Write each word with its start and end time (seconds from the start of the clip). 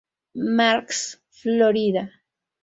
Marks, 0.59 1.19
Florida. 1.29 2.09